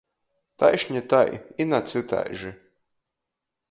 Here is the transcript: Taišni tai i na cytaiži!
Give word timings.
Taišni 0.61 1.03
tai 1.13 1.29
i 1.65 1.69
na 1.69 1.85
cytaiži! 1.93 2.57